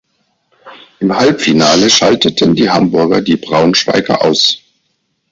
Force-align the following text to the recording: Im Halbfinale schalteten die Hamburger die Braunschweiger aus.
Im 0.99 1.15
Halbfinale 1.15 1.91
schalteten 1.91 2.55
die 2.55 2.71
Hamburger 2.71 3.21
die 3.21 3.37
Braunschweiger 3.37 4.25
aus. 4.25 4.59